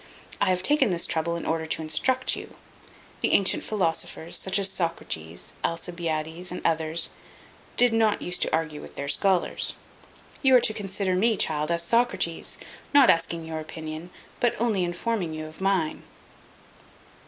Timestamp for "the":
3.21-3.33